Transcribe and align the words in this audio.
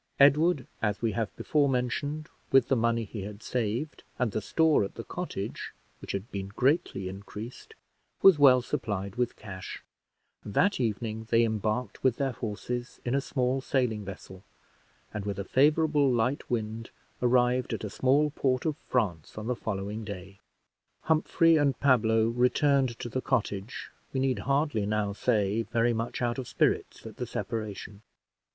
Edward, 0.19 0.65
as 0.81 0.99
we 1.03 1.11
have 1.11 1.35
before 1.37 1.69
mentioned, 1.69 2.27
with 2.51 2.69
the 2.69 2.75
money 2.75 3.03
he 3.03 3.21
had 3.21 3.43
saved, 3.43 4.01
and 4.17 4.31
the 4.31 4.41
store 4.41 4.83
at 4.83 4.95
the 4.95 5.03
cottage, 5.03 5.73
which 5.99 6.11
had 6.13 6.31
been 6.31 6.47
greatly 6.47 7.07
increased, 7.07 7.75
was 8.23 8.39
well 8.39 8.63
supplied 8.63 9.15
with 9.15 9.35
cash; 9.35 9.83
and 10.43 10.55
that 10.55 10.79
evening 10.79 11.27
they 11.29 11.43
embarked, 11.43 12.03
with 12.03 12.15
their 12.17 12.31
horses, 12.31 12.99
in 13.05 13.13
a 13.13 13.21
small 13.21 13.61
sailing 13.61 14.03
vessel, 14.03 14.43
and, 15.13 15.23
with 15.23 15.37
a 15.37 15.43
favorable, 15.43 16.11
light 16.11 16.49
wind, 16.49 16.89
arrived 17.21 17.71
at 17.71 17.83
a 17.83 17.89
small 17.91 18.31
port 18.31 18.65
of 18.65 18.75
France 18.89 19.37
on 19.37 19.45
the 19.45 19.55
following 19.55 20.03
day. 20.03 20.39
Humphrey 21.01 21.57
and 21.57 21.79
Pablo 21.79 22.25
returned 22.29 22.97
to 23.01 23.07
the 23.07 23.21
cottage, 23.21 23.91
we 24.13 24.19
need 24.19 24.39
hardly 24.39 24.87
now 24.87 25.13
say, 25.13 25.61
very 25.61 25.93
much 25.93 26.23
out 26.23 26.39
of 26.39 26.47
spirits 26.47 27.05
at 27.05 27.17
the 27.17 27.27
separation. 27.27 28.01